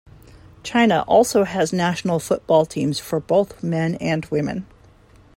[0.63, 4.65] China also has national football teams for both men and women.